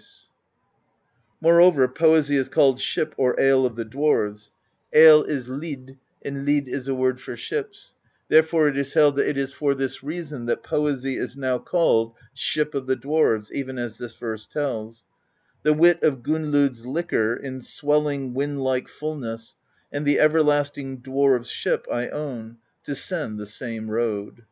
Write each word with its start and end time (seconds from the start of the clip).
THE 0.00 0.02
POESY 0.02 0.14
OF 0.14 0.14
SKALDS 0.16 1.42
107 1.42 1.50
Moreover, 1.50 2.22
poesy 2.22 2.36
is 2.38 2.48
called 2.48 2.80
Ship 2.80 3.14
or 3.18 3.38
Ale 3.38 3.66
of 3.66 3.76
the 3.76 3.84
Dwarves: 3.84 4.50
ale 4.94 5.22
is 5.24 5.46
//J, 5.46 5.98
and 6.22 6.46
lid 6.46 6.68
is 6.68 6.88
a 6.88 6.94
word 6.94 7.20
for 7.20 7.36
ships; 7.36 7.94
therefore 8.30 8.68
it 8.68 8.78
is 8.78 8.94
held 8.94 9.16
that 9.16 9.28
it 9.28 9.36
is 9.36 9.52
for 9.52 9.74
this 9.74 10.02
reason 10.02 10.46
that 10.46 10.62
poesy 10.62 11.18
is 11.18 11.36
now 11.36 11.58
called 11.58 12.14
Ship 12.32 12.74
of 12.74 12.86
the 12.86 12.96
Dwarves, 12.96 13.52
even 13.52 13.76
as 13.76 13.98
this 13.98 14.14
verse 14.14 14.46
tells: 14.46 15.06
The 15.64 15.74
wit 15.74 16.02
of 16.02 16.22
Gunnlod's 16.22 16.86
Liquor 16.86 17.36
In 17.36 17.60
swelling 17.60 18.32
wind 18.32 18.62
like 18.62 18.88
fullness, 18.88 19.54
And 19.92 20.06
the 20.06 20.18
everlasting 20.18 21.02
Dwarves' 21.02 21.50
Ship 21.52 21.86
I 21.92 22.08
own, 22.08 22.56
to 22.84 22.94
send 22.94 23.38
the 23.38 23.44
same 23.44 23.90
road. 23.90 24.44